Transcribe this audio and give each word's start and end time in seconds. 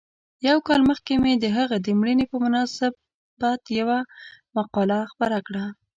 یو 0.47 0.57
کال 0.67 0.81
مخکې 0.89 1.13
مې 1.23 1.33
د 1.43 1.45
هغه 1.57 1.75
د 1.85 1.87
مړینې 1.99 2.25
په 2.31 2.37
مناسبت 2.43 3.61
یوه 3.79 3.99
مقاله 4.57 4.99
خپره 5.11 5.37
کړه. 5.47 5.65